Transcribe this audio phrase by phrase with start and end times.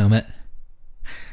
[0.00, 0.24] 朋友们，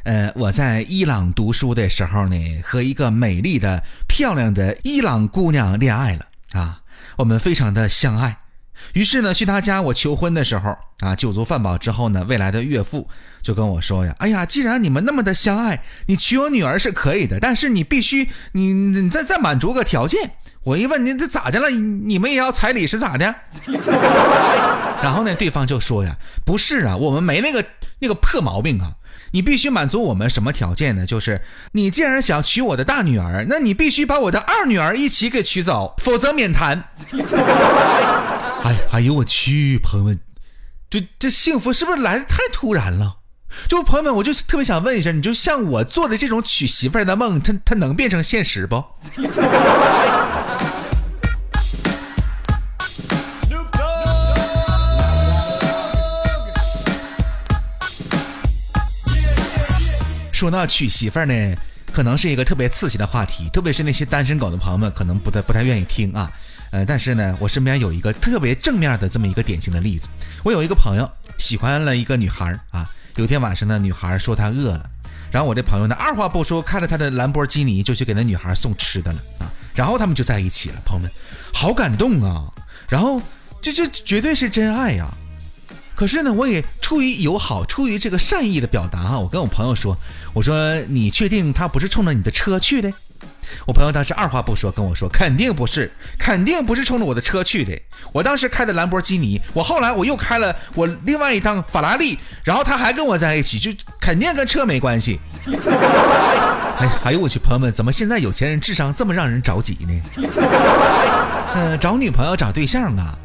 [0.03, 6.81] 呃，我在伊朗读书的时候呢，和一个美丽的、漂亮的伊朗姑娘恋爱了啊，
[7.17, 8.39] 我们非常的相爱。
[8.91, 13.07] 于是呢，去他家我求婚的时候啊，酒足饭饱之后呢，未来的岳父
[13.41, 20.31] 就跟我说呀：“哎呀，既然你们那么的相爱，你娶我女儿是可以的，但是你必须你你再再满足个条件。”
[20.67, 21.69] 我一问你这咋的了？
[21.69, 23.33] 你们也要彩礼是咋的？
[25.01, 27.63] 然后呢，对方就说呀：“不是啊，我们没那个
[27.99, 28.95] 那个破毛病啊。
[29.31, 31.05] 你必须满足我们什么条件呢？
[31.05, 31.41] 就是
[31.71, 36.83] 你既然想娶我的大女儿，那你必须把我的二女儿一起给娶走，否则免谈。
[38.65, 40.19] ”哎哎呦我去，朋友们，
[40.89, 43.19] 这这幸福是不是来的太突然了？
[43.67, 48.83] 就朋友们，我就特别想问一下，你就像我做的这种娶媳妇儿的梦，它它能变成现实不？
[60.31, 61.55] 说到娶媳妇儿呢，
[61.91, 66.31] 可能是一个特别刺激的话题，特别是那些单身狗的朋友们，可能不太不太愿意听啊。
[66.69, 70.07] 呃，但是呢，我身边有一个特别正面的这么一个典型的例子。
[70.43, 74.89] 我有一个朋友喜欢了一个女孩啊，有天晚上呢，女孩说她饿了，
[75.31, 80.75] 然后我这朋友呢，二话不说，开着他的兰博基尼就去给那女孩送吃的了啊，然后他们就在一起了。
[80.85, 81.11] 朋友们，
[81.51, 82.45] 好感动啊！
[82.87, 83.19] 然后
[83.59, 85.11] 这这绝对是真爱呀。
[85.95, 89.97] 可是呢，我也出于友好，出于这个善意的表达啊，我跟我朋友说，
[90.33, 92.93] 我说你确定他不是冲着你的车去的？
[93.65, 97.77] 我朋友当时二话不说跟我说，肯定不是，肯定不是冲着我的车去的。
[98.11, 105.19] 我当时开的兰博基尼，我后来我又开了我另外一趟法拉利，然后他还跟我在一起，就肯定跟车没关系。
[106.79, 110.01] 哎，哎呦我去，朋友们，怎么现在有钱人智商这么让人着急呢？
[111.55, 113.17] 嗯，找女朋友找对象啊。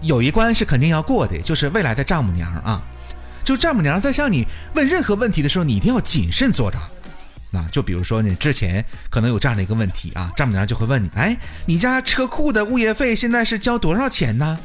[0.00, 2.82] 有一关是肯定要过的，就是未来的丈母娘啊。
[3.44, 6.78] 就丈母娘在向你问任何问题的时候，你一定要谨慎作答。
[7.52, 11.36] 那就比如说你之前可能有这样的一个问题啊，丈母娘就会问你：哎，
[11.66, 14.58] 你家车库的物业费现在是交多少钱呢？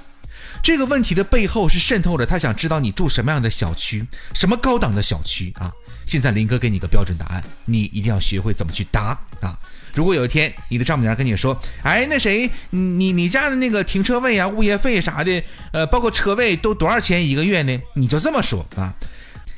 [0.63, 5.71] 这个问题的背后是渗透着他想知道你住什么样的小区，什么高档的小区啊。
[6.05, 9.59] 现在林哥给你个标准答案，你一定要学会怎么去答啊。
[9.93, 15.43] 如果有一天你的丈母娘跟你说，哎，那谁，你你家的那个停车位啊、物业费啥的，
[15.73, 17.77] 呃，包括车位都多少钱一个月呢？
[17.95, 18.93] 你就这么说啊，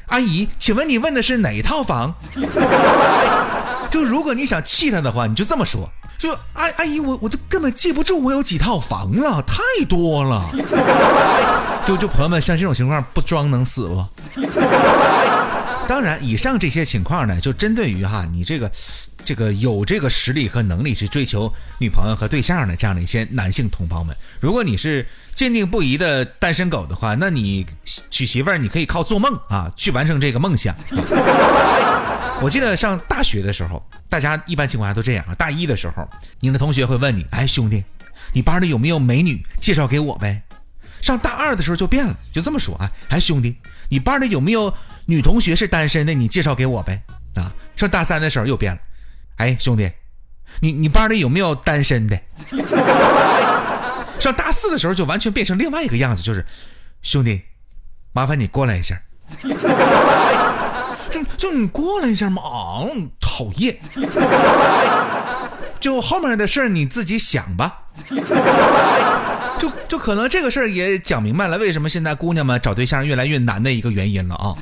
[0.09, 2.13] 阿姨，请问你问的是哪一套房？
[3.89, 10.45] 就如果你想气他的话，你就这么说，就阿阿姨，我我就根本记不住我有几套房了，太多了。
[11.87, 14.05] 就就朋友们，像这种情况不装能死不？
[15.87, 18.71] 当然，以上这些情况呢，就针对于哈你这个。
[19.29, 27.63] 这个有这个实力和能力去追求女朋友和对象的这样的一些男性同胞们，如果你是坚定不移的单身狗的话，那你
[28.09, 30.75] 娶媳妇儿你可以靠做梦啊去完成这个梦想。
[32.41, 35.35] 我记得上大学的时候，大家一般情况下都这样啊。
[35.35, 37.84] 大一的时候，你的同学会问你：“哎，兄弟，
[38.34, 39.39] 你班里有没有美女？
[39.59, 40.41] 介绍给我呗。”
[41.03, 43.56] 上大二的时候就变了，就这么说啊：“哎，兄弟，
[43.89, 44.73] 你班里有没有
[45.06, 46.16] 女同学是单身的？
[46.16, 47.00] 你介绍给我呗。”
[47.38, 48.79] 啊，上大三的时候又变了。
[49.39, 49.91] 哎，兄弟，
[50.61, 52.19] 你你班里有没有单身的？
[54.19, 56.45] 上大四的时候就完全变成另外一个样子，就是
[57.01, 57.41] 兄弟，
[58.11, 59.01] 麻烦你过来一下。
[61.09, 62.41] 就就你过来一下嘛，
[63.19, 63.79] 讨厌。
[65.79, 67.83] 就后面的事儿你自己想吧。
[69.59, 74.53] 就就可能这个事儿也讲明白了，为什么现在姑娘们找对象越来越难的一个原因了啊。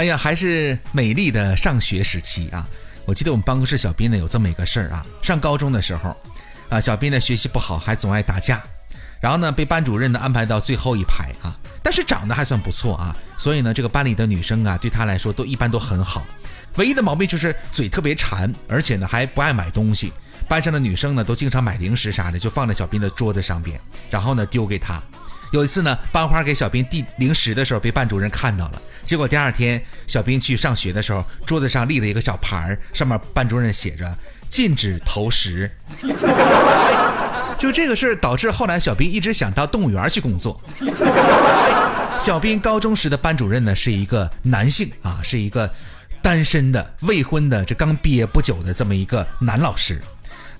[0.00, 2.66] 哎呀，还是美丽的上学时期啊！
[3.04, 6.16] 我记得我们办公室小斌呢有这么一个事儿啊，上高中的时候，
[6.70, 8.62] 啊，小斌呢学习不好，还总爱打架，
[9.20, 11.52] 然后呢被班主任呢安排到最后一排啊，
[11.82, 16.24] 但是长得还算不错啊，所以呢这个班里的女生啊对他来说都一般都很好，
[16.76, 20.10] 唯一的毛病就是嘴特别馋，而且呢还不爱买东西，
[20.48, 24.98] 班上的女生呢都经常买零食啥的就放在小斌的桌子上边，然后呢丢给他。
[25.50, 34.16] 有一次呢，班花给小兵递零食的时候被班主任看到了，结果第二天小兵去上学的时候，桌子上立了一个小牌儿，上面班主任写着
[34.48, 35.70] “禁止投食”。
[37.58, 40.58] 就这个事儿导致后来小兵一直想到动物园去工作。
[42.18, 45.68] 小兵高中时的班主任呢是一个男性啊，是一个
[46.22, 50.00] 单身的未婚的这刚毕业不久的这么一个男老师。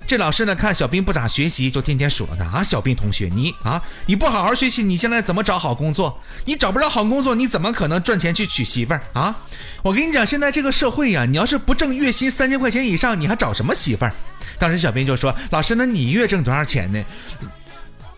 [0.06, 6.20] 这老师呢，看小兵不咋学习，就天天数落他啊，小兵同学，你啊，你不好好学习，你将来怎么找好工作？
[6.44, 9.37] 你找不着好工作，你怎么可能赚钱去娶媳妇儿啊？
[9.82, 14.12] 我跟你讲，现在这个社会呀，你要是不挣月薪三千块钱以上，你还找什么媳妇儿？
[14.58, 17.00] 当时小兵就说：“老师，那你月挣多少钱呢？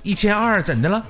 [0.02, 1.04] 一千二，怎的了？”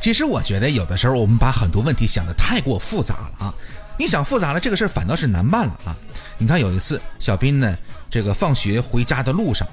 [0.00, 3.54] 其实我觉得有的时候我们把很多问题想得太过复杂了啊！
[4.00, 5.94] 你想复杂了，这个事儿反倒是难办了啊！
[6.38, 7.76] 你看有一次，小斌呢，
[8.10, 9.68] 这个放学回家的路上，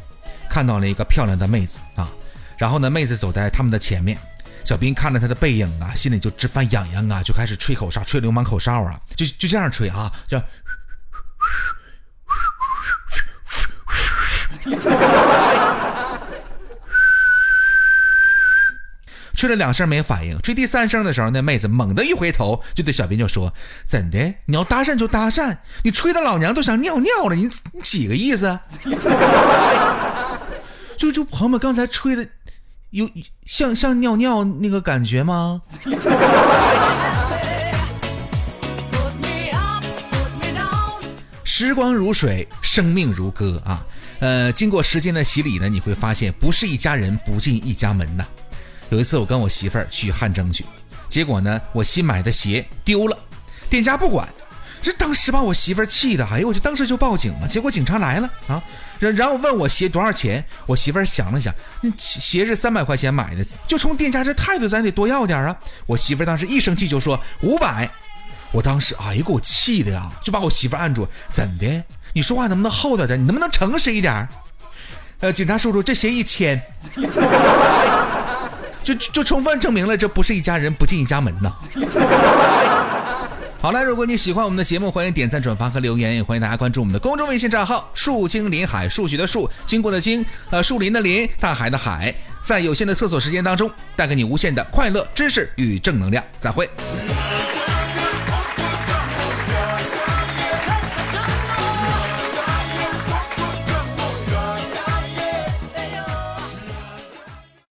[0.49, 2.11] 看到了一个漂亮的妹子啊，
[2.57, 4.17] 然后呢，妹子走在他们的前面，
[4.65, 10.43] 小斌看着她的背影啊，心里就直犯痒痒啊，就开始吹口哨，吹流氓口哨啊，就就这样吹啊，叫。
[19.37, 23.53] 吹了两声没反应，吹第三声的时候，那妹子猛地一回头，就对小斌就说
[23.85, 24.33] ：“怎的？
[24.45, 28.59] 你要搭讪就搭讪，你吹的老娘都想尿尿了，你你几个意思？”
[30.97, 32.27] 就就朋友们刚才吹的，
[32.89, 33.07] 有
[33.45, 35.61] 像像尿尿那个感觉吗？
[41.43, 43.85] 时光如水，生命如歌啊！
[44.19, 48.25] 呃，经过时间的洗礼呢，你会发现，不是一家人不进一家门呐。
[48.89, 50.65] 有一次，我跟我媳妇儿去汗蒸去，
[51.09, 53.17] 结果呢，我新买的鞋丢了，
[53.69, 54.27] 店家不管，
[54.81, 57.47] 这当时把我媳妇儿气的，哎呦，我就当时就报警了。
[57.47, 58.63] 结果警察来了啊，
[58.99, 65.57] 然然后问我鞋多少钱，我媳妇儿想了想，那鞋是三百块钱买的，就冲店家这态度，咱得多要点啊。
[65.85, 67.89] 我媳妇儿当时一生气就说五百，
[68.53, 71.83] 我当时哎呦，给我气的呀，就把我媳妇儿按住，怎的？
[72.13, 73.19] 你说话能不能厚道点？
[73.19, 74.25] 你能不能诚实一点？
[75.19, 76.61] 呃，警察叔叔，这鞋一千。
[78.93, 81.51] 就就充分证明了这不是一家人不进一家门呢。
[83.59, 96.23] 好了，如果你喜欢我们的节目，欢迎点赞、转发和留言，也欢迎大家关注我们的公众微信账号“树精林海”，数学的树，经过的经，呃，树林的林，大海的海，在有限的厕所时间当中，带给你无限的快乐、知识与正能量。
[96.39, 96.69] 再会。